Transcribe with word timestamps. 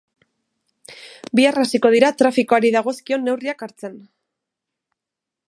Bihar 1.39 1.59
hasiko 1.63 1.91
dira 1.97 2.09
trafikoari 2.23 2.73
dagozkion 2.77 3.29
neurriak 3.29 3.63
hartzen. 3.69 4.03